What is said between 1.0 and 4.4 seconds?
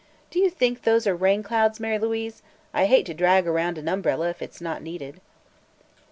are rain clouds, Mary Louise? I hate to drag around an umbrella